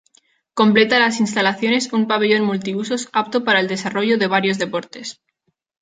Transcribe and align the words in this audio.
Completa 0.55 0.97
las 0.97 1.19
instalaciones 1.19 1.93
un 1.93 2.07
pabellón 2.07 2.43
multiusos 2.43 3.07
apto 3.13 3.43
para 3.43 3.59
el 3.59 3.67
desarrollo 3.67 4.17
de 4.17 4.25
varios 4.25 4.57
deportes. 4.57 5.21